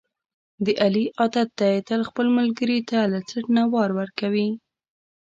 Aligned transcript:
د 0.65 0.67
علي 0.83 1.05
عادت 1.19 1.49
دی، 1.59 1.75
تل 1.87 2.01
خپل 2.09 2.27
ملګري 2.37 2.79
ته 2.89 2.99
له 3.11 3.19
څټ 3.29 3.45
نه 3.57 3.63
وار 3.73 3.89
ورکوي. 3.99 4.49